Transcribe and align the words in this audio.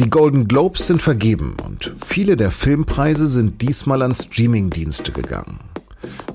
Die 0.00 0.08
Golden 0.08 0.48
Globes 0.48 0.86
sind 0.86 1.02
vergeben 1.02 1.56
und 1.62 1.92
viele 2.02 2.34
der 2.34 2.50
Filmpreise 2.50 3.26
sind 3.26 3.60
diesmal 3.60 4.00
an 4.00 4.14
Streamingdienste 4.14 5.12
gegangen. 5.12 5.60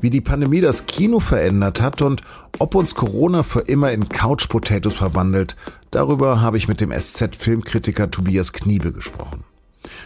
Wie 0.01 0.11
die 0.11 0.21
Pandemie 0.21 0.61
das 0.61 0.85
Kino 0.85 1.19
verändert 1.19 1.81
hat 1.81 2.03
und 2.03 2.21
ob 2.59 2.75
uns 2.75 2.93
Corona 2.93 3.41
für 3.41 3.61
immer 3.61 3.91
in 3.91 4.07
Couch 4.07 4.49
Potatoes 4.49 4.93
verwandelt, 4.93 5.55
darüber 5.89 6.41
habe 6.41 6.57
ich 6.57 6.67
mit 6.67 6.79
dem 6.79 6.91
SZ-Filmkritiker 6.91 8.11
Tobias 8.11 8.53
Kniebe 8.53 8.91
gesprochen. 8.91 9.45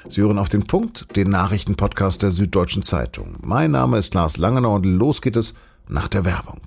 Sie 0.07 0.21
hören 0.21 0.39
auf 0.39 0.48
den 0.48 0.66
Punkt, 0.66 1.14
den 1.18 1.30
Nachrichtenpodcast 1.30 2.23
der 2.23 2.32
Süddeutschen 2.32 2.84
Zeitung. 2.84 3.39
Mein 3.41 3.71
Name 3.71 3.98
ist 3.98 4.14
Lars 4.14 4.38
Langenau 4.38 4.76
und 4.76 4.86
los 4.86 5.21
geht 5.21 5.36
es 5.36 5.54
nach 5.89 6.07
der 6.07 6.23
Werbung. 6.23 6.62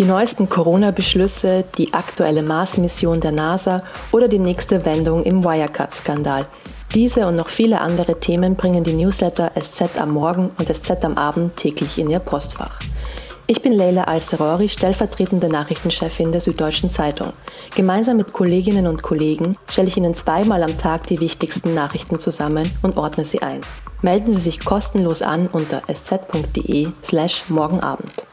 Die 0.00 0.06
neuesten 0.06 0.48
Corona-Beschlüsse, 0.48 1.62
die 1.76 1.92
aktuelle 1.92 2.42
Mars-Mission 2.42 3.20
der 3.20 3.32
NASA 3.32 3.82
oder 4.12 4.28
die 4.28 4.38
nächste 4.38 4.86
Wendung 4.86 5.24
im 5.24 5.44
Wirecard-Skandal. 5.44 6.46
Diese 6.94 7.26
und 7.26 7.36
noch 7.36 7.50
viele 7.50 7.82
andere 7.82 8.18
Themen 8.18 8.56
bringen 8.56 8.82
die 8.82 8.94
Newsletter 8.94 9.52
SZ 9.60 10.00
am 10.00 10.12
Morgen 10.12 10.52
und 10.58 10.74
SZ 10.74 11.04
am 11.04 11.18
Abend 11.18 11.56
täglich 11.56 11.98
in 11.98 12.08
ihr 12.08 12.18
Postfach. 12.18 12.80
Ich 13.46 13.60
bin 13.60 13.74
Leila 13.74 14.04
Al-Serori, 14.04 14.70
stellvertretende 14.70 15.50
Nachrichtenchefin 15.50 16.32
der 16.32 16.40
Süddeutschen 16.40 16.88
Zeitung. 16.88 17.34
Gemeinsam 17.76 18.16
mit 18.16 18.32
Kolleginnen 18.32 18.86
und 18.86 19.02
Kollegen 19.02 19.58
stelle 19.68 19.88
ich 19.88 19.98
Ihnen 19.98 20.14
zweimal 20.14 20.62
am 20.62 20.78
Tag 20.78 21.08
die 21.08 21.20
wichtigsten 21.20 21.74
Nachrichten 21.74 22.18
zusammen 22.18 22.72
und 22.80 22.96
ordne 22.96 23.26
sie 23.26 23.42
ein. 23.42 23.60
Melden 24.00 24.32
Sie 24.32 24.40
sich 24.40 24.64
kostenlos 24.64 25.20
an 25.20 25.46
unter 25.52 25.82
sz.de 25.92 26.88
slash 27.04 27.50
morgenabend. 27.50 28.29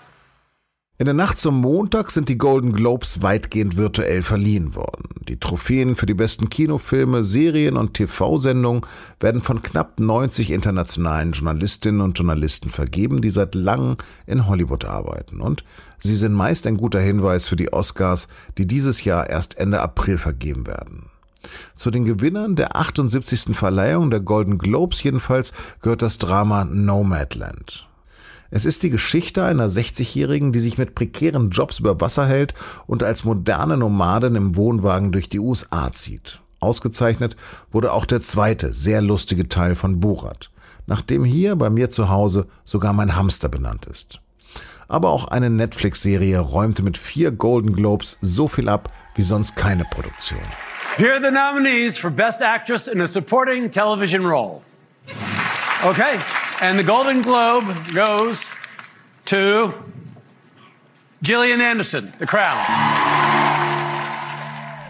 In 1.00 1.06
der 1.06 1.14
Nacht 1.14 1.38
zum 1.38 1.62
Montag 1.62 2.10
sind 2.10 2.28
die 2.28 2.40
Golden 2.40 2.74
Globes 2.74 3.22
weitgehend 3.22 3.78
virtuell 3.78 4.24
verliehen 4.24 4.74
worden. 4.74 5.04
Die 5.28 5.40
Trophäen 5.40 5.96
für 5.96 6.08
die 6.08 6.16
besten 6.16 6.50
Kinofilme, 6.50 7.24
Serien 7.24 7.78
und 7.78 7.94
TV-Sendungen 7.94 8.82
werden 9.20 9.44
von 9.44 9.62
knapp 9.62 10.00
90 10.00 10.50
internationalen 10.50 11.34
Journalistinnen 11.34 12.02
und 12.02 12.18
Journalisten 12.18 12.72
vergeben, 12.72 13.22
die 13.22 13.30
seit 13.30 13.54
langem 13.54 13.98
in 14.26 14.48
Hollywood 14.48 14.86
arbeiten. 14.86 15.40
Und 15.40 15.64
sie 16.00 16.16
sind 16.16 16.34
meist 16.34 16.66
ein 16.66 16.78
guter 16.78 17.00
Hinweis 17.00 17.48
für 17.48 17.58
die 17.58 17.72
Oscars, 17.72 18.28
die 18.58 18.66
dieses 18.66 19.04
Jahr 19.04 19.30
erst 19.30 19.60
Ende 19.60 19.82
April 19.82 20.18
vergeben 20.18 20.66
werden. 20.66 21.12
Zu 21.76 21.92
den 21.92 22.06
Gewinnern 22.06 22.56
der 22.56 22.76
78. 22.76 23.56
Verleihung 23.56 24.10
der 24.10 24.22
Golden 24.22 24.58
Globes 24.58 25.04
jedenfalls 25.04 25.54
gehört 25.80 26.02
das 26.02 26.18
Drama 26.18 26.66
Nomadland. 26.66 27.87
Es 28.50 28.66
ist 28.66 28.84
die 28.84 28.90
Geschichte 28.90 29.44
einer 29.44 29.68
60-Jährigen, 29.68 30.52
die 30.52 30.60
sich 30.60 30.78
mit 30.78 30.96
prekären 30.96 31.50
Jobs 31.50 31.80
über 31.80 32.00
Wasser 32.00 32.26
hält 32.26 32.54
und 32.86 33.04
als 33.04 33.24
moderne 33.24 33.78
Nomadin 33.78 34.36
im 34.36 34.56
Wohnwagen 34.56 35.12
durch 35.12 35.30
die 35.30 35.40
USA 35.40 35.92
zieht. 35.92 36.40
Ausgezeichnet 36.60 37.36
wurde 37.72 37.92
auch 37.92 38.06
der 38.06 38.22
zweite, 38.22 38.74
sehr 38.74 39.02
lustige 39.02 39.48
Teil 39.50 39.76
von 39.76 40.00
Borat, 40.00 40.50
nachdem 40.88 41.24
hier 41.24 41.56
bei 41.56 41.70
mir 41.70 41.90
zu 41.90 42.10
Hause 42.10 42.48
sogar 42.66 42.94
mein 42.94 43.16
Hamster 43.16 43.50
benannt 43.50 43.86
ist. 43.86 44.20
Aber 44.88 45.10
auch 45.10 45.28
eine 45.28 45.50
Netflix-Serie 45.50 46.40
räumte 46.40 46.82
mit 46.82 46.98
vier 46.98 47.32
Golden 47.32 47.76
Globes 47.76 48.18
so 48.22 48.48
viel 48.48 48.70
ab 48.70 48.90
wie 49.16 49.24
sonst 49.24 49.58
keine 49.58 49.84
Produktion. 49.84 50.40
Here 50.96 51.14
are 51.14 51.22
the 51.22 51.32
nominees 51.32 51.98
for 51.98 52.10
Best 52.10 52.42
Actress 52.42 52.88
in 52.88 53.02
a 53.02 53.08
Supporting 53.08 53.70
Television 53.70 54.26
Role. 54.26 54.62
Okay. 55.84 56.18
And 56.60 56.80
the 56.80 56.84
Golden 56.84 57.22
Globe 57.22 57.68
goes 57.94 58.52
to 59.26 59.72
Gillian 61.22 61.62
Anderson, 61.62 62.12
The 62.18 62.26
Crown. 62.26 62.58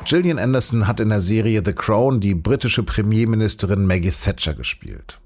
Gillian 0.05 0.39
Anderson 0.39 0.87
hat 0.87 1.01
in 1.01 1.09
der 1.09 1.19
Serie 1.19 1.61
The 1.65 1.73
Crown 1.73 2.21
die 2.21 2.35
britische 2.35 2.83
Premierministerin 2.83 3.85
Maggie 3.85 4.11
Thatcher 4.11 4.53
gespielt. 4.53 5.19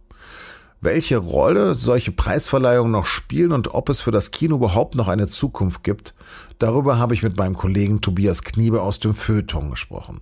Welche 0.80 1.18
Rolle 1.18 1.76
solche 1.76 2.12
Preisverleihungen 2.12 2.92
noch 2.92 3.06
spielen 3.06 3.52
und 3.52 3.76
ob 3.76 3.90
es 3.90 4.02
für 4.02 4.10
das 4.10 4.32
Kino 4.32 4.56
überhaupt 4.56 4.96
noch 4.96 5.08
eine 5.08 5.28
Zukunft 5.28 5.84
gibt, 5.84 6.16
darüber 6.58 6.98
habe 6.98 7.14
ich 7.14 7.22
mit 7.22 7.38
meinem 7.38 7.54
Kollegen 7.54 8.02
Tobias 8.02 8.42
Kniebe 8.42 8.82
aus 8.82 9.00
dem 9.00 9.14
Feuilleton 9.14 9.70
gesprochen. 9.70 10.22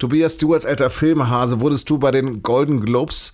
Tobias, 0.00 0.38
du 0.38 0.54
als 0.54 0.66
alter 0.66 0.90
Filmhase, 0.90 1.60
wurdest 1.60 1.88
du 1.88 1.98
bei 1.98 2.10
den 2.10 2.42
Golden 2.42 2.80
Globes 2.80 3.32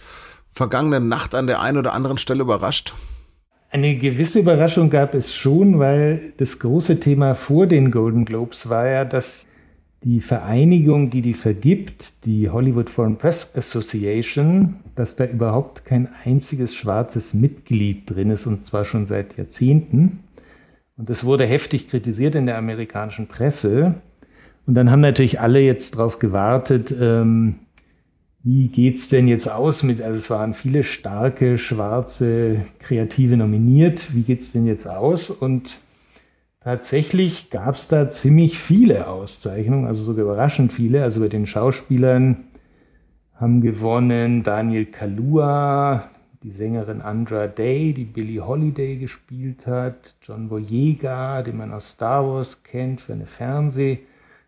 vergangene 0.56 1.00
Nacht 1.00 1.34
an 1.34 1.47
der 1.47 1.61
einen 1.61 1.78
oder 1.78 1.93
anderen 1.93 2.19
Stelle 2.19 2.43
überrascht? 2.43 2.94
Eine 3.71 3.97
gewisse 3.97 4.41
Überraschung 4.41 4.91
gab 4.91 5.15
es 5.15 5.34
schon, 5.34 5.78
weil 5.78 6.33
das 6.39 6.59
große 6.59 6.99
Thema 6.99 7.34
vor 7.34 7.67
den 7.67 7.91
Golden 7.91 8.25
Globes 8.25 8.69
war 8.69 8.89
ja, 8.89 9.05
dass 9.05 9.47
die 10.03 10.21
Vereinigung, 10.21 11.11
die 11.11 11.21
die 11.21 11.34
vergibt, 11.34 12.25
die 12.25 12.49
Hollywood 12.49 12.89
Foreign 12.89 13.16
Press 13.16 13.53
Association, 13.55 14.77
dass 14.95 15.16
da 15.16 15.25
überhaupt 15.27 15.84
kein 15.84 16.09
einziges 16.25 16.75
schwarzes 16.75 17.34
Mitglied 17.34 18.09
drin 18.09 18.31
ist 18.31 18.47
und 18.47 18.62
zwar 18.62 18.84
schon 18.84 19.05
seit 19.05 19.37
Jahrzehnten. 19.37 20.21
Und 20.97 21.11
das 21.11 21.25
wurde 21.25 21.45
heftig 21.45 21.89
kritisiert 21.89 22.34
in 22.34 22.47
der 22.47 22.56
amerikanischen 22.56 23.27
Presse. 23.27 23.97
Und 24.66 24.75
dann 24.75 24.91
haben 24.91 25.00
natürlich 25.00 25.41
alle 25.41 25.61
jetzt 25.61 25.97
darauf 25.97 26.19
gewartet, 26.19 26.95
ähm, 26.99 27.56
wie 28.47 28.69
geht's 28.69 29.09
denn 29.09 29.27
jetzt 29.27 29.51
aus 29.51 29.83
mit, 29.83 30.01
also 30.01 30.17
es 30.17 30.31
waren 30.31 30.55
viele 30.55 30.84
starke, 30.84 31.59
schwarze 31.59 32.65
Kreative 32.79 33.37
nominiert. 33.37 34.15
Wie 34.15 34.23
geht's 34.23 34.53
denn 34.53 34.69
jetzt 34.69 34.87
aus? 34.87 35.31
Und 35.31 35.79
tatsächlich 36.61 37.51
gab's 37.51 37.89
da 37.89 38.09
ziemlich 38.09 38.61
viele 38.61 39.09
Auszeichnungen, 39.09 39.84
also 39.84 40.05
sogar 40.05 40.27
überraschend 40.27 40.73
viele. 40.73 41.03
Also 41.03 41.19
bei 41.19 41.27
den 41.27 41.49
Schauspielern 41.49 42.45
haben 43.34 43.62
gewonnen 43.62 44.45
Daniel 44.45 44.87
Kalua, 44.87 46.09
die 46.45 46.53
Sängerin 46.53 47.01
Andra 47.01 47.49
Day, 47.49 47.95
die 47.95 48.05
Billie 48.05 48.47
Holiday 48.47 48.95
gespielt 48.95 49.67
hat, 49.67 50.15
John 50.23 50.49
Boyega, 50.49 51.43
den 51.43 51.57
man 51.57 51.73
aus 51.73 51.91
Star 51.91 52.25
Wars 52.25 52.63
kennt 52.63 53.01
für, 53.01 53.15
eine 53.15 53.27
Fernseh, 53.27 53.99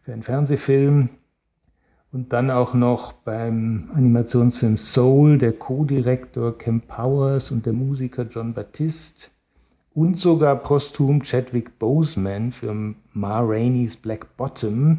für 0.02 0.12
einen 0.12 0.22
Fernsehfilm. 0.22 1.08
Und 2.10 2.32
dann 2.32 2.50
auch 2.50 2.72
noch 2.72 3.12
beim 3.12 3.90
Animationsfilm 3.94 4.78
Soul 4.78 5.36
der 5.38 5.52
Co-Direktor 5.52 6.56
Kem 6.56 6.80
Powers 6.80 7.50
und 7.50 7.66
der 7.66 7.74
Musiker 7.74 8.22
John 8.22 8.54
Baptiste 8.54 9.28
und 9.94 10.18
sogar 10.18 10.56
posthum 10.56 11.22
Chadwick 11.22 11.78
Boseman 11.78 12.52
für 12.52 12.94
Ma 13.12 13.40
Rainey's 13.40 13.96
Black 13.96 14.36
Bottom, 14.36 14.98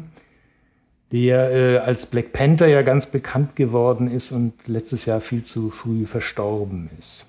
der 1.10 1.50
äh, 1.50 1.78
als 1.78 2.06
Black 2.06 2.32
Panther 2.32 2.68
ja 2.68 2.82
ganz 2.82 3.06
bekannt 3.06 3.56
geworden 3.56 4.08
ist 4.08 4.30
und 4.30 4.52
letztes 4.68 5.06
Jahr 5.06 5.20
viel 5.20 5.42
zu 5.42 5.70
früh 5.70 6.06
verstorben 6.06 6.90
ist. 6.98 7.26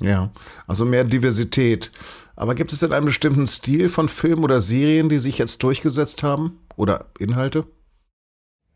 Ja, 0.00 0.30
also 0.66 0.84
mehr 0.84 1.04
Diversität. 1.04 1.92
Aber 2.34 2.54
gibt 2.54 2.72
es 2.72 2.80
denn 2.80 2.92
einen 2.92 3.06
bestimmten 3.06 3.46
Stil 3.46 3.88
von 3.88 4.08
Filmen 4.08 4.42
oder 4.42 4.60
Serien, 4.60 5.08
die 5.08 5.18
sich 5.18 5.38
jetzt 5.38 5.62
durchgesetzt 5.62 6.22
haben? 6.22 6.58
Oder 6.76 7.06
Inhalte? 7.18 7.66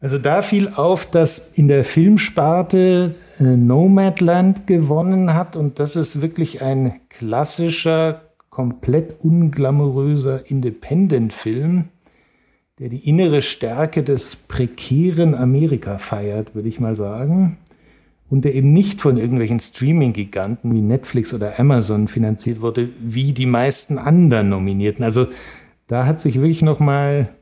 Also 0.01 0.19
da 0.19 0.43
fiel 0.43 0.69
auf, 0.77 1.11
dass 1.11 1.53
in 1.55 1.69
der 1.69 1.85
Filmsparte 1.85 3.15
äh, 3.41 3.43
Nomadland 3.43 4.67
gewonnen 4.67 5.33
hat 5.33 5.57
und 5.57 5.79
das 5.79 5.97
ist 5.97 6.21
wirklich 6.21 6.63
ein 6.63 7.01
klassischer, 7.09 8.23
komplett 8.51 9.17
unglamouröser 9.21 10.51
Independent-Film, 10.51 11.89
der 12.79 12.91
die 12.91 13.09
innere 13.09 13.41
Stärke 13.41 14.03
des 14.03 14.37
prekären 14.37 15.35
Amerika 15.35 15.97
feiert, 15.97 16.55
würde 16.55 16.69
ich 16.69 16.79
mal 16.79 16.95
sagen. 16.95 17.57
Und 18.29 18.45
der 18.45 18.55
eben 18.55 18.73
nicht 18.73 19.01
von 19.01 19.19
irgendwelchen 19.19 19.61
Streaming-Giganten 19.61 20.75
wie 20.75 20.83
Netflix 20.83 21.33
oder 21.33 21.59
Amazon 21.61 22.09
finanziert 22.09 22.61
wurde, 22.61 22.89
wie 23.01 23.33
die 23.33 23.47
meisten 23.47 23.99
anderen 23.99 24.49
Nominierten. 24.49 25.05
Also 25.05 25.29
da 25.87 26.07
hat 26.07 26.21
sich 26.21 26.35
wirklich 26.35 26.63
nochmal 26.63 27.36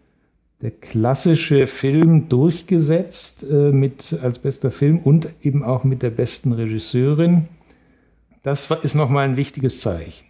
der 0.63 0.71
klassische 0.71 1.67
Film 1.67 2.29
durchgesetzt 2.29 3.45
äh, 3.51 3.73
mit 3.73 4.19
als 4.23 4.39
bester 4.39 4.71
Film 4.71 4.99
und 4.99 5.29
eben 5.43 5.63
auch 5.63 5.85
mit 5.85 6.03
der 6.03 6.11
besten 6.11 6.53
Regisseurin. 6.53 7.49
Das 8.43 8.71
ist 8.71 8.95
nochmal 8.95 9.27
ein 9.27 9.37
wichtiges 9.37 9.81
Zeichen. 9.81 10.25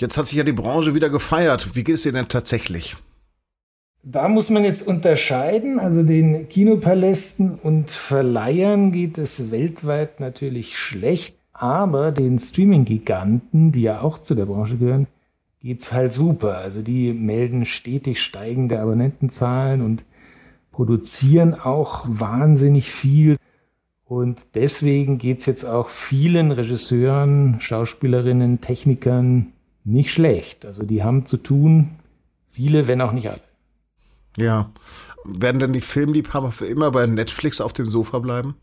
Jetzt 0.00 0.18
hat 0.18 0.26
sich 0.26 0.36
ja 0.36 0.44
die 0.44 0.52
Branche 0.52 0.94
wieder 0.94 1.08
gefeiert. 1.08 1.74
Wie 1.74 1.84
geht 1.84 1.94
es 1.94 2.02
dir 2.02 2.12
denn 2.12 2.28
tatsächlich? 2.28 2.96
Da 4.02 4.28
muss 4.28 4.50
man 4.50 4.64
jetzt 4.64 4.86
unterscheiden. 4.86 5.80
Also 5.80 6.02
den 6.02 6.48
Kinopalästen 6.48 7.58
und 7.58 7.90
Verleihern 7.90 8.92
geht 8.92 9.18
es 9.18 9.50
weltweit 9.50 10.20
natürlich 10.20 10.78
schlecht, 10.78 11.36
aber 11.52 12.12
den 12.12 12.38
Streaming-Giganten, 12.38 13.72
die 13.72 13.82
ja 13.82 14.02
auch 14.02 14.20
zu 14.20 14.34
der 14.34 14.46
Branche 14.46 14.76
gehören, 14.76 15.06
geht's 15.66 15.92
halt 15.92 16.12
super. 16.12 16.58
Also 16.58 16.80
die 16.80 17.12
melden 17.12 17.64
stetig 17.64 18.22
steigende 18.22 18.80
Abonnentenzahlen 18.80 19.82
und 19.82 20.04
produzieren 20.70 21.54
auch 21.54 22.04
wahnsinnig 22.06 22.88
viel. 22.88 23.36
Und 24.04 24.46
deswegen 24.54 25.18
geht's 25.18 25.44
jetzt 25.46 25.64
auch 25.64 25.88
vielen 25.88 26.52
Regisseuren, 26.52 27.56
Schauspielerinnen, 27.60 28.60
Technikern 28.60 29.48
nicht 29.82 30.12
schlecht. 30.12 30.64
Also 30.64 30.84
die 30.84 31.02
haben 31.02 31.26
zu 31.26 31.36
tun, 31.36 31.96
viele, 32.48 32.86
wenn 32.86 33.00
auch 33.00 33.12
nicht 33.12 33.28
alle. 33.28 33.40
Ja. 34.36 34.70
Werden 35.24 35.58
denn 35.58 35.72
die 35.72 35.80
Filmliebhaber 35.80 36.52
für 36.52 36.66
immer 36.66 36.92
bei 36.92 37.08
Netflix 37.08 37.60
auf 37.60 37.72
dem 37.72 37.86
Sofa 37.86 38.20
bleiben? 38.20 38.54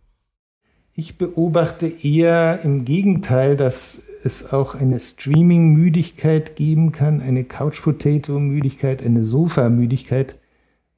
Ich 0.95 1.18
beobachte 1.18 1.88
eher 1.88 2.60
im 2.63 2.86
Gegenteil, 2.86 3.57
dass 3.57 4.04
es 4.24 4.54
auch 4.54 4.75
eine 4.75 5.00
Streaming-Müdigkeit 5.00 6.56
geben 6.56 6.92
kann, 6.92 7.19
eine 7.19 7.44
Couch-Potato-Müdigkeit, 7.44 9.04
eine 9.04 9.25
Sofa-Müdigkeit. 9.25 10.38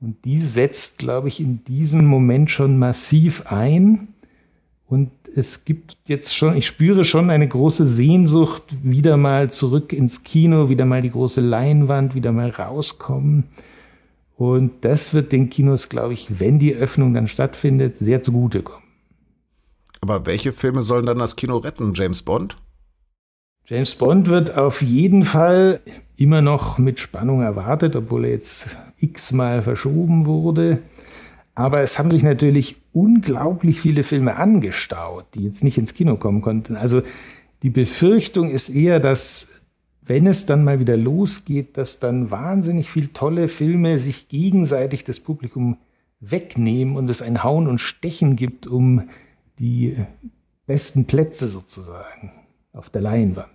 Und 0.01 0.17
die 0.25 0.39
setzt, 0.39 0.99
glaube 0.99 1.29
ich, 1.29 1.39
in 1.39 1.63
diesem 1.63 2.05
Moment 2.05 2.51
schon 2.51 2.77
massiv 2.77 3.45
ein. 3.49 4.09
Und 4.85 5.11
es 5.33 5.63
gibt 5.63 5.95
jetzt 6.07 6.35
schon, 6.35 6.57
ich 6.57 6.67
spüre 6.67 7.05
schon 7.05 7.29
eine 7.29 7.47
große 7.47 7.87
Sehnsucht, 7.87 8.63
wieder 8.83 9.15
mal 9.15 9.49
zurück 9.49 9.93
ins 9.93 10.23
Kino, 10.23 10.67
wieder 10.67 10.85
mal 10.85 11.01
die 11.01 11.11
große 11.11 11.39
Leinwand, 11.39 12.15
wieder 12.15 12.33
mal 12.33 12.49
rauskommen. 12.49 13.45
Und 14.35 14.71
das 14.81 15.13
wird 15.13 15.31
den 15.31 15.49
Kinos, 15.49 15.87
glaube 15.87 16.13
ich, 16.13 16.41
wenn 16.41 16.59
die 16.59 16.75
Öffnung 16.75 17.13
dann 17.13 17.29
stattfindet, 17.29 17.97
sehr 17.97 18.21
zugutekommen. 18.21 18.84
Aber 20.07 20.27
welche 20.27 20.53
Filme 20.53 20.83
sollen 20.83 21.07
dann 21.07 21.17
das 21.17 21.35
Kino 21.35 21.57
retten? 21.57 21.95
James 21.95 22.21
Bond? 22.21 22.57
James 23.65 23.95
Bond 23.95 24.27
wird 24.27 24.55
auf 24.55 24.83
jeden 24.83 25.23
Fall 25.23 25.81
immer 26.15 26.43
noch 26.43 26.77
mit 26.77 26.99
Spannung 26.99 27.41
erwartet, 27.41 27.95
obwohl 27.95 28.25
er 28.25 28.31
jetzt 28.31 28.77
x-mal 28.99 29.63
verschoben 29.63 30.27
wurde. 30.27 30.77
Aber 31.55 31.81
es 31.81 31.97
haben 31.97 32.11
sich 32.11 32.21
natürlich 32.21 32.75
unglaublich 32.93 33.81
viele 33.81 34.03
Filme 34.03 34.35
angestaut, 34.35 35.25
die 35.33 35.43
jetzt 35.43 35.63
nicht 35.63 35.79
ins 35.79 35.95
Kino 35.95 36.17
kommen 36.17 36.43
konnten. 36.43 36.75
Also 36.75 37.01
die 37.63 37.71
Befürchtung 37.71 38.51
ist 38.51 38.69
eher, 38.69 38.99
dass 38.99 39.63
wenn 40.03 40.27
es 40.27 40.45
dann 40.45 40.63
mal 40.63 40.79
wieder 40.79 40.97
losgeht, 40.97 41.77
dass 41.77 41.97
dann 41.97 42.29
wahnsinnig 42.29 42.91
viele 42.91 43.11
tolle 43.11 43.47
Filme 43.47 43.97
sich 43.97 44.27
gegenseitig 44.27 45.03
das 45.03 45.19
Publikum 45.19 45.77
wegnehmen 46.19 46.95
und 46.95 47.09
es 47.09 47.23
ein 47.23 47.43
Hauen 47.43 47.65
und 47.67 47.79
Stechen 47.79 48.35
gibt 48.35 48.67
um 48.67 49.09
die 49.59 49.97
besten 50.65 51.05
Plätze 51.05 51.47
sozusagen 51.47 52.31
auf 52.73 52.89
der 52.89 53.01
Leinwand. 53.01 53.49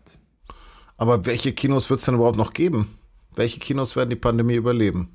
Aber 0.96 1.26
welche 1.26 1.52
Kinos 1.52 1.90
wird 1.90 2.00
es 2.00 2.06
denn 2.06 2.14
überhaupt 2.14 2.36
noch 2.36 2.52
geben? 2.52 2.88
Welche 3.34 3.60
Kinos 3.60 3.96
werden 3.96 4.10
die 4.10 4.16
Pandemie 4.16 4.56
überleben? 4.56 5.08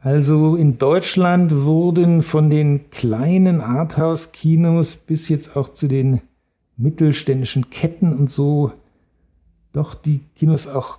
Also 0.00 0.56
in 0.56 0.78
Deutschland 0.78 1.64
wurden 1.64 2.22
von 2.22 2.48
den 2.48 2.90
kleinen 2.90 3.60
Arthouse-Kinos 3.60 4.96
bis 4.96 5.28
jetzt 5.28 5.56
auch 5.56 5.74
zu 5.74 5.88
den 5.88 6.22
mittelständischen 6.76 7.68
Ketten 7.68 8.16
und 8.16 8.30
so 8.30 8.72
doch 9.72 9.94
die 9.94 10.20
Kinos 10.34 10.66
auch 10.66 10.98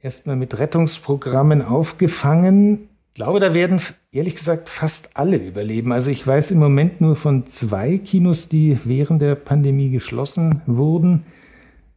erstmal 0.00 0.36
mit 0.36 0.58
Rettungsprogrammen 0.58 1.62
aufgefangen. 1.62 2.87
Ich 3.18 3.24
glaube, 3.24 3.40
da 3.40 3.52
werden 3.52 3.80
ehrlich 4.12 4.36
gesagt 4.36 4.68
fast 4.68 5.16
alle 5.16 5.38
überleben. 5.38 5.90
Also 5.90 6.08
ich 6.08 6.24
weiß 6.24 6.52
im 6.52 6.60
Moment 6.60 7.00
nur 7.00 7.16
von 7.16 7.48
zwei 7.48 7.98
Kinos, 7.98 8.48
die 8.48 8.78
während 8.84 9.20
der 9.20 9.34
Pandemie 9.34 9.90
geschlossen 9.90 10.62
wurden. 10.66 11.26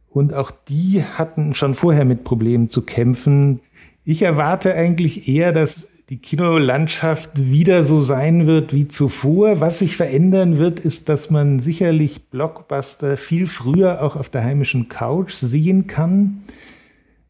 Und 0.08 0.34
auch 0.34 0.50
die 0.50 1.04
hatten 1.04 1.54
schon 1.54 1.74
vorher 1.74 2.04
mit 2.04 2.24
Problemen 2.24 2.70
zu 2.70 2.82
kämpfen. 2.82 3.60
Ich 4.04 4.22
erwarte 4.22 4.74
eigentlich 4.74 5.28
eher, 5.28 5.52
dass 5.52 6.06
die 6.06 6.18
Kinolandschaft 6.18 7.38
wieder 7.52 7.84
so 7.84 8.00
sein 8.00 8.48
wird 8.48 8.72
wie 8.72 8.88
zuvor. 8.88 9.60
Was 9.60 9.78
sich 9.78 9.96
verändern 9.96 10.58
wird, 10.58 10.80
ist, 10.80 11.08
dass 11.08 11.30
man 11.30 11.60
sicherlich 11.60 12.30
Blockbuster 12.30 13.16
viel 13.16 13.46
früher 13.46 14.02
auch 14.02 14.16
auf 14.16 14.28
der 14.28 14.42
heimischen 14.42 14.88
Couch 14.88 15.34
sehen 15.34 15.86
kann. 15.86 16.42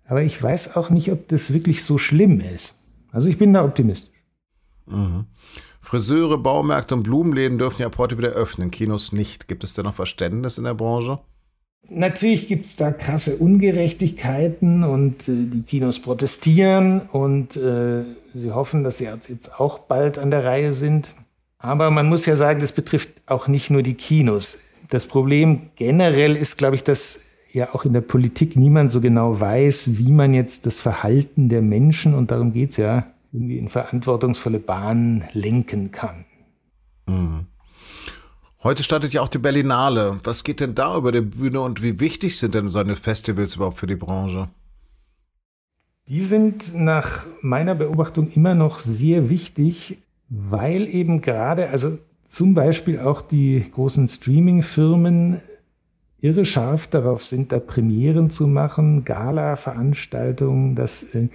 Aber 0.06 0.22
ich 0.22 0.42
weiß 0.42 0.76
auch 0.76 0.88
nicht, 0.88 1.12
ob 1.12 1.28
das 1.28 1.52
wirklich 1.52 1.84
so 1.84 1.98
schlimm 1.98 2.40
ist. 2.40 2.74
Also 3.12 3.28
ich 3.28 3.38
bin 3.38 3.52
da 3.52 3.64
optimistisch. 3.64 4.10
Mhm. 4.86 5.26
Friseure, 5.80 6.38
Baumärkte 6.38 6.94
und 6.94 7.02
Blumenläden 7.02 7.58
dürfen 7.58 7.82
ja 7.82 7.86
ab 7.86 7.98
heute 7.98 8.16
wieder 8.18 8.30
öffnen, 8.30 8.70
Kinos 8.70 9.12
nicht. 9.12 9.46
Gibt 9.46 9.62
es 9.62 9.74
denn 9.74 9.84
noch 9.84 9.94
Verständnis 9.94 10.58
in 10.58 10.64
der 10.64 10.74
Branche? 10.74 11.20
Natürlich 11.88 12.48
gibt 12.48 12.66
es 12.66 12.76
da 12.76 12.92
krasse 12.92 13.36
Ungerechtigkeiten 13.36 14.84
und 14.84 15.28
äh, 15.28 15.32
die 15.46 15.62
Kinos 15.62 15.98
protestieren 15.98 17.02
und 17.12 17.56
äh, 17.56 18.04
sie 18.32 18.52
hoffen, 18.52 18.84
dass 18.84 18.98
sie 18.98 19.08
jetzt 19.28 19.60
auch 19.60 19.80
bald 19.80 20.16
an 20.16 20.30
der 20.30 20.44
Reihe 20.44 20.72
sind. 20.72 21.12
Aber 21.58 21.90
man 21.90 22.08
muss 22.08 22.24
ja 22.24 22.36
sagen, 22.36 22.60
das 22.60 22.72
betrifft 22.72 23.10
auch 23.26 23.48
nicht 23.48 23.70
nur 23.70 23.82
die 23.82 23.94
Kinos. 23.94 24.58
Das 24.88 25.06
Problem 25.06 25.70
generell 25.76 26.36
ist, 26.36 26.56
glaube 26.56 26.76
ich, 26.76 26.84
dass 26.84 27.20
ja 27.52 27.74
auch 27.74 27.84
in 27.84 27.92
der 27.92 28.00
Politik 28.00 28.56
niemand 28.56 28.90
so 28.90 29.00
genau 29.00 29.38
weiß, 29.40 29.98
wie 29.98 30.10
man 30.10 30.34
jetzt 30.34 30.66
das 30.66 30.80
Verhalten 30.80 31.48
der 31.48 31.62
Menschen, 31.62 32.14
und 32.14 32.30
darum 32.30 32.52
geht 32.52 32.70
es 32.70 32.76
ja, 32.76 33.06
irgendwie 33.32 33.58
in 33.58 33.68
verantwortungsvolle 33.68 34.58
Bahnen 34.58 35.24
lenken 35.32 35.90
kann. 35.90 36.24
Mhm. 37.06 37.46
Heute 38.62 38.84
startet 38.84 39.12
ja 39.12 39.22
auch 39.22 39.28
die 39.28 39.38
Berlinale. 39.38 40.20
Was 40.22 40.44
geht 40.44 40.60
denn 40.60 40.74
da 40.76 40.96
über 40.96 41.10
die 41.10 41.22
Bühne 41.22 41.60
und 41.60 41.82
wie 41.82 41.98
wichtig 41.98 42.38
sind 42.38 42.54
denn 42.54 42.68
solche 42.68 42.94
Festivals 42.94 43.56
überhaupt 43.56 43.78
für 43.78 43.88
die 43.88 43.96
Branche? 43.96 44.48
Die 46.08 46.20
sind 46.20 46.74
nach 46.74 47.26
meiner 47.40 47.74
Beobachtung 47.74 48.30
immer 48.30 48.54
noch 48.54 48.78
sehr 48.80 49.28
wichtig, 49.28 49.98
weil 50.28 50.88
eben 50.88 51.22
gerade, 51.22 51.70
also 51.70 51.98
zum 52.24 52.54
Beispiel 52.54 53.00
auch 53.00 53.20
die 53.20 53.64
großen 53.72 54.06
Streaming-Firmen 54.06 55.40
irre 56.22 56.46
scharf 56.46 56.86
darauf 56.86 57.24
sind, 57.24 57.52
da 57.52 57.58
Premieren 57.58 58.30
zu 58.30 58.46
machen, 58.46 59.04
Gala-Veranstaltungen, 59.04 60.74
dass 60.74 61.02
äh, 61.14 61.28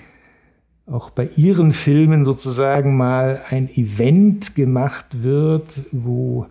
auch 0.88 1.10
bei 1.10 1.30
ihren 1.36 1.74
Filmen 1.74 2.24
sozusagen 2.24 2.96
mal 2.96 3.42
ein 3.50 3.70
Event 3.70 4.56
gemacht 4.56 5.22
wird, 5.22 5.84
wo 5.92 6.48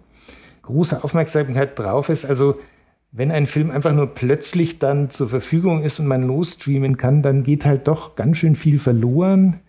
große 0.63 1.03
Aufmerksamkeit 1.03 1.79
drauf 1.79 2.11
ist. 2.11 2.27
Also 2.27 2.61
wenn 3.11 3.31
ein 3.31 3.47
Film 3.47 3.71
einfach 3.71 3.95
nur 3.95 4.09
plötzlich 4.09 4.79
dann 4.79 5.09
zur 5.09 5.29
Verfügung 5.29 5.83
ist 5.83 5.99
und 5.99 6.07
man 6.07 6.23
losstreamen 6.23 6.99
kann, 6.99 7.23
dann 7.23 7.43
geht 7.43 7.65
halt 7.65 7.89
doch 7.89 8.15
ganz 8.15 8.37
schön 8.37 8.57
viel 8.57 8.79
verloren 8.79 9.61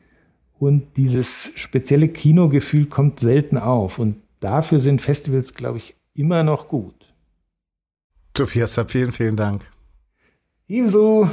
und 0.60 0.98
dieses 0.98 1.54
spezielle 1.56 2.10
Kinogefühl 2.10 2.88
kommt 2.88 3.22
selten 3.22 3.58
auf. 3.58 4.00
Und 4.00 4.18
dafür 4.42 4.80
sind 4.80 5.02
Festivals, 5.02 5.54
glaube 5.54 5.78
ich, 5.78 5.96
immer 6.14 6.44
noch 6.44 6.68
gut. 6.68 6.96
Tobias, 8.38 8.80
vielen, 8.88 9.12
vielen 9.12 9.36
Dank. 9.36 9.64
Ebenso. 10.68 11.28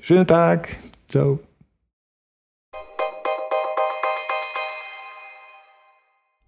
Schönen 0.00 0.26
Tag. 0.26 0.68
Ciao. 1.08 1.38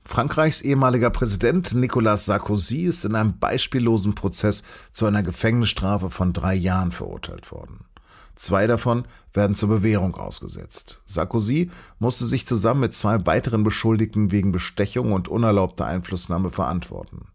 Frankreichs 0.05 0.61
ehemaliger 0.63 1.11
Präsident 1.11 1.73
Nicolas 1.75 2.25
Sarkozy 2.25 2.87
ist 2.87 3.05
in 3.05 3.15
einem 3.15 3.39
beispiellosen 3.39 4.17
Prozess 4.17 4.65
zu 4.91 5.07
einer 5.07 5.23
Gefängnisstrafe 5.23 6.11
von 6.11 6.33
drei 6.33 6.57
Jahren 6.57 6.91
verurteilt 6.91 7.53
worden. 7.53 7.85
Zwei 8.35 8.67
davon 8.67 9.05
werden 9.33 9.55
zur 9.55 9.69
Bewährung 9.69 10.17
ausgesetzt. 10.17 11.01
Sarkozy 11.07 11.71
musste 12.01 12.27
sich 12.27 12.45
zusammen 12.45 12.81
mit 12.81 12.95
zwei 12.95 13.25
weiteren 13.25 13.63
Beschuldigten 13.63 14.33
wegen 14.33 14.51
Bestechung 14.51 15.13
und 15.13 15.29
unerlaubter 15.29 15.87
Einflussnahme 15.87 16.51
verantworten. 16.51 17.29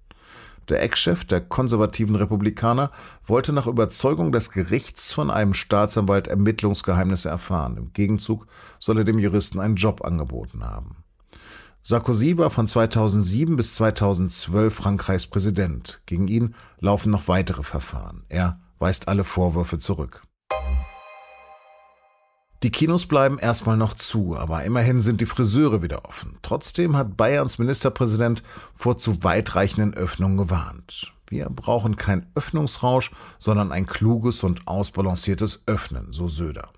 Der 0.71 0.81
Ex-Chef 0.81 1.25
der 1.25 1.41
konservativen 1.41 2.15
Republikaner 2.15 2.91
wollte 3.25 3.51
nach 3.51 3.67
Überzeugung 3.67 4.31
des 4.31 4.51
Gerichts 4.51 5.11
von 5.11 5.29
einem 5.29 5.53
Staatsanwalt 5.53 6.29
Ermittlungsgeheimnisse 6.29 7.27
erfahren. 7.27 7.75
Im 7.75 7.91
Gegenzug 7.91 8.47
soll 8.79 8.99
er 8.99 9.03
dem 9.03 9.19
Juristen 9.19 9.59
einen 9.59 9.75
Job 9.75 10.01
angeboten 10.01 10.63
haben. 10.63 11.03
Sarkozy 11.83 12.37
war 12.37 12.49
von 12.49 12.69
2007 12.69 13.57
bis 13.57 13.75
2012 13.75 14.73
Frankreichs 14.73 15.27
Präsident. 15.27 15.99
Gegen 16.05 16.29
ihn 16.29 16.55
laufen 16.79 17.11
noch 17.11 17.27
weitere 17.27 17.63
Verfahren. 17.63 18.23
Er 18.29 18.61
weist 18.79 19.09
alle 19.09 19.25
Vorwürfe 19.25 19.77
zurück. 19.77 20.21
Die 22.63 22.69
Kinos 22.69 23.07
bleiben 23.07 23.39
erstmal 23.39 23.75
noch 23.75 23.95
zu, 23.95 24.37
aber 24.37 24.63
immerhin 24.63 25.01
sind 25.01 25.19
die 25.19 25.25
Friseure 25.25 25.81
wieder 25.81 26.05
offen. 26.05 26.37
Trotzdem 26.43 26.95
hat 26.95 27.17
Bayerns 27.17 27.57
Ministerpräsident 27.57 28.43
vor 28.75 28.99
zu 28.99 29.23
weitreichenden 29.23 29.95
Öffnungen 29.95 30.37
gewarnt. 30.37 31.11
Wir 31.27 31.49
brauchen 31.49 31.95
kein 31.95 32.27
Öffnungsrausch, 32.35 33.09
sondern 33.39 33.71
ein 33.71 33.87
kluges 33.87 34.43
und 34.43 34.67
ausbalanciertes 34.67 35.63
Öffnen, 35.65 36.13
so 36.13 36.27
Söder. 36.27 36.69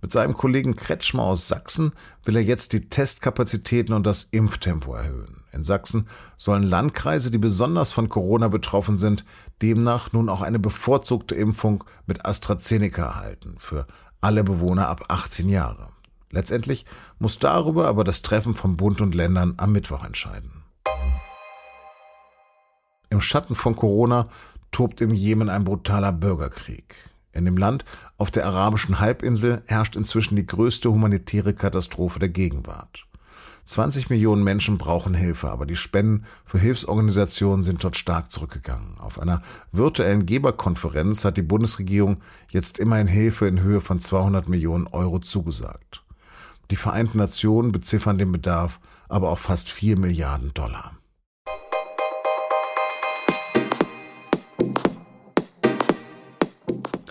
Mit 0.00 0.12
seinem 0.12 0.34
Kollegen 0.34 0.76
Kretschmer 0.76 1.24
aus 1.24 1.46
Sachsen 1.46 1.92
will 2.24 2.36
er 2.36 2.42
jetzt 2.42 2.72
die 2.72 2.88
Testkapazitäten 2.88 3.94
und 3.94 4.06
das 4.06 4.28
Impftempo 4.30 4.94
erhöhen. 4.94 5.44
In 5.52 5.62
Sachsen 5.62 6.08
sollen 6.38 6.62
Landkreise, 6.62 7.30
die 7.30 7.38
besonders 7.38 7.92
von 7.92 8.08
Corona 8.08 8.48
betroffen 8.48 8.96
sind, 8.96 9.26
demnach 9.60 10.12
nun 10.12 10.30
auch 10.30 10.40
eine 10.40 10.58
bevorzugte 10.58 11.34
Impfung 11.34 11.84
mit 12.06 12.24
AstraZeneca 12.24 13.02
erhalten 13.02 13.56
für 13.58 13.86
alle 14.22 14.44
Bewohner 14.44 14.88
ab 14.88 15.04
18 15.08 15.48
Jahre. 15.48 15.88
Letztendlich 16.30 16.86
muss 17.18 17.38
darüber 17.38 17.88
aber 17.88 18.04
das 18.04 18.22
Treffen 18.22 18.54
von 18.54 18.78
Bund 18.78 19.02
und 19.02 19.14
Ländern 19.14 19.54
am 19.58 19.72
Mittwoch 19.72 20.04
entscheiden. 20.04 20.62
Im 23.10 23.20
Schatten 23.20 23.54
von 23.54 23.76
Corona 23.76 24.28
tobt 24.70 25.02
im 25.02 25.12
Jemen 25.12 25.50
ein 25.50 25.64
brutaler 25.64 26.12
Bürgerkrieg. 26.12 26.94
In 27.32 27.44
dem 27.44 27.58
Land 27.58 27.84
auf 28.16 28.30
der 28.30 28.46
arabischen 28.46 29.00
Halbinsel 29.00 29.62
herrscht 29.66 29.96
inzwischen 29.96 30.36
die 30.36 30.46
größte 30.46 30.90
humanitäre 30.90 31.52
Katastrophe 31.52 32.18
der 32.18 32.30
Gegenwart. 32.30 33.06
20 33.64 34.10
Millionen 34.10 34.42
Menschen 34.42 34.78
brauchen 34.78 35.14
Hilfe, 35.14 35.50
aber 35.50 35.66
die 35.66 35.76
Spenden 35.76 36.24
für 36.44 36.58
Hilfsorganisationen 36.58 37.62
sind 37.62 37.82
dort 37.82 37.96
stark 37.96 38.30
zurückgegangen. 38.30 38.98
Auf 38.98 39.20
einer 39.20 39.42
virtuellen 39.70 40.26
Geberkonferenz 40.26 41.24
hat 41.24 41.36
die 41.36 41.42
Bundesregierung 41.42 42.18
jetzt 42.48 42.78
immerhin 42.78 43.06
Hilfe 43.06 43.46
in 43.46 43.60
Höhe 43.60 43.80
von 43.80 44.00
200 44.00 44.48
Millionen 44.48 44.86
Euro 44.88 45.20
zugesagt. 45.20 46.02
Die 46.70 46.76
Vereinten 46.76 47.18
Nationen 47.18 47.70
beziffern 47.70 48.18
den 48.18 48.32
Bedarf 48.32 48.80
aber 49.08 49.28
auf 49.28 49.40
fast 49.40 49.68
4 49.68 49.98
Milliarden 49.98 50.54
Dollar. 50.54 50.92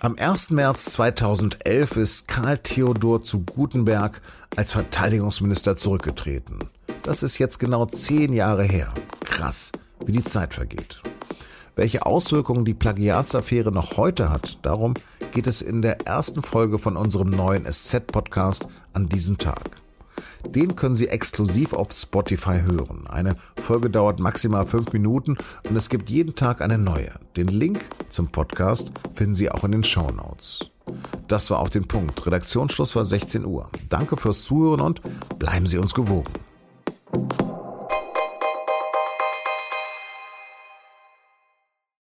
Am 0.04 0.16
1. 0.18 0.50
März 0.50 0.86
2011 0.86 1.96
ist 1.96 2.28
Karl 2.28 2.58
Theodor 2.58 3.22
zu 3.22 3.46
Gutenberg 3.46 4.20
als 4.56 4.72
Verteidigungsminister 4.72 5.78
zurückgetreten. 5.78 6.72
Das 7.04 7.22
ist 7.22 7.38
jetzt 7.38 7.60
genau 7.60 7.86
zehn 7.86 8.34
Jahre 8.34 8.64
her. 8.64 8.96
Krass, 9.24 9.72
wie 10.04 10.12
die 10.12 10.24
Zeit 10.24 10.56
vergeht. 10.56 11.04
Welche 11.76 12.04
Auswirkungen 12.04 12.66
die 12.66 12.74
Plagiatsaffäre 12.74 13.72
noch 13.72 13.98
heute 13.98 14.32
hat, 14.32 14.58
darum 14.64 14.96
geht 15.34 15.46
es 15.46 15.62
in 15.62 15.84
der 15.84 16.08
ersten 16.08 16.42
Folge 16.42 16.80
von 16.80 16.98
unserem 16.98 17.30
neuen 17.30 17.72
SZ-Podcast 17.72 18.66
an 18.94 19.08
diesem 19.08 19.38
Tag. 19.38 19.70
Den 20.50 20.76
können 20.76 20.96
Sie 20.96 21.08
exklusiv 21.08 21.74
auf 21.74 21.92
Spotify 21.92 22.62
hören. 22.62 23.08
Eine 23.08 23.36
Folge 23.62 23.90
dauert 23.90 24.20
maximal 24.20 24.66
fünf 24.66 24.94
Minuten 24.94 25.38
und 25.68 25.76
es 25.76 25.90
gibt 25.90 26.10
jeden 26.10 26.36
Tag 26.36 26.62
eine 26.62 26.78
neue. 26.78 27.12
Den 27.38 27.48
Link 27.48 27.86
zum 28.10 28.28
Podcast 28.28 28.92
finden 29.16 29.36
Sie 29.36 29.50
auch 29.50 29.64
in 29.64 29.72
den 29.72 29.84
Show 29.84 30.10
Notes. 30.12 30.72
Das 31.28 31.50
war 31.50 31.60
auf 31.60 31.70
den 31.70 31.88
Punkt. 31.88 32.26
Redaktionsschluss 32.26 32.96
war 32.96 33.06
16 33.06 33.46
Uhr. 33.46 33.70
Danke 33.90 34.18
fürs 34.18 34.44
Zuhören 34.44 34.82
und 34.82 35.02
bleiben 35.40 35.68
Sie 35.68 35.78
uns 35.78 35.94
gewogen. 35.94 36.32